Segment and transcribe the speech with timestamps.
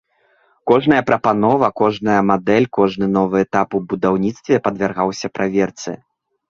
[0.71, 5.91] Кожная прапанова, кожная мадэль, кожны новы этап у будаўніцтве падвяргаўся праверцы.